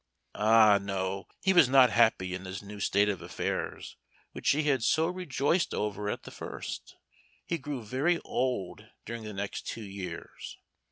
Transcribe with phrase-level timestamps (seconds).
[0.33, 1.27] Ah, no!
[1.43, 3.97] he was not happy in this new state of affairs,
[4.31, 6.95] which he had so rejoiced over at the first.
[7.45, 10.57] He grew very old during the next two years.